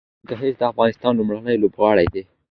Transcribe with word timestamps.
جهانګیر 0.29 0.55
د 0.59 0.63
افغانستان 0.71 1.11
لومړنی 1.15 1.57
لوبغاړی 1.63 2.07
دی 2.13 2.23